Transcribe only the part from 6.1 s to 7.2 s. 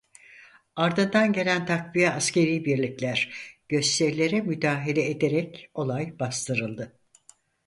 bastırıldı.